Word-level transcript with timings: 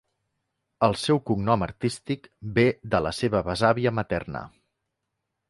El 0.87 0.95
seu 1.01 1.19
cognom 1.29 1.65
artístic 1.65 2.25
ve 2.57 2.65
de 2.95 3.03
la 3.09 3.13
seva 3.19 3.43
besàvia 3.51 3.95
materna. 4.01 4.45